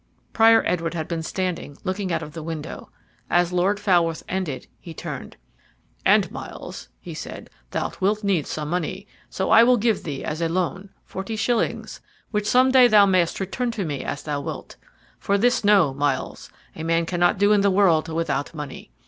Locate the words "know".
15.63-15.93